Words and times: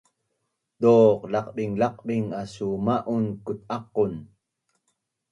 Duq 0.81 1.19
laqbinglaqbing 1.33 2.27
asu 2.41 2.67
ma’un 2.85 3.25
kut’aqon? 3.45 4.13